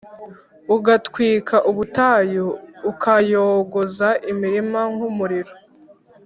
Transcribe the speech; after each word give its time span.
ugatwika 0.75 1.55
ubutayu, 1.69 2.45
ukayogoza 2.91 4.09
imirima 4.31 4.81
nk’umuriro. 4.93 5.53